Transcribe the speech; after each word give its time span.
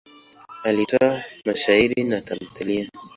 Alitoa 0.63 1.23
mashairi 1.45 2.03
na 2.03 2.21
tamthiliya. 2.21 2.89